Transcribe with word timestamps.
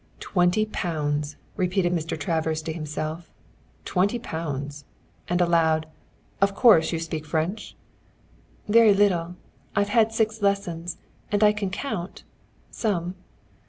"Twenty 0.19 0.65
pounds!" 0.65 1.35
repeated 1.55 1.93
Mr. 1.93 2.19
Travers 2.19 2.63
to 2.63 2.73
himself. 2.73 3.29
"Twenty 3.85 4.17
pounds!" 4.17 4.83
And 5.27 5.39
aloud: 5.41 5.85
"Of 6.41 6.55
course 6.55 6.91
you 6.91 6.97
speak 6.99 7.23
French?" 7.23 7.75
"Very 8.67 8.95
little. 8.95 9.35
I've 9.75 9.89
had 9.89 10.11
six 10.11 10.41
lessons, 10.41 10.97
and 11.31 11.43
I 11.43 11.53
can 11.53 11.69
count 11.69 12.23
some." 12.71 13.13